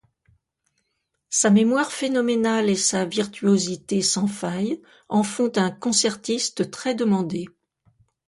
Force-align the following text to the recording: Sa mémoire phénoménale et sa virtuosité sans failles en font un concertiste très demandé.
Sa 1.29 1.51
mémoire 1.51 1.91
phénoménale 1.91 2.69
et 2.71 2.75
sa 2.75 3.05
virtuosité 3.05 4.01
sans 4.01 4.25
failles 4.25 4.81
en 5.09 5.21
font 5.21 5.51
un 5.57 5.69
concertiste 5.69 6.71
très 6.71 6.95
demandé. 6.95 7.47